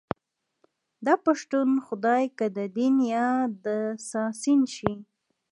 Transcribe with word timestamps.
داپښتون 1.05 1.69
خدای 1.87 2.23
که 2.37 2.45
ددين 2.57 2.95
يا 3.13 3.27
دسادين 3.63 4.61
شي 4.75 4.91